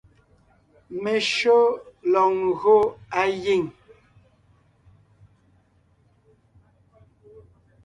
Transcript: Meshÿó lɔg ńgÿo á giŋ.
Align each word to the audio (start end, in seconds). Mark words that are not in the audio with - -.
Meshÿó 1.01 1.57
lɔg 2.11 2.29
ńgÿo 2.43 2.77
á 3.19 3.23
giŋ. 3.41 3.63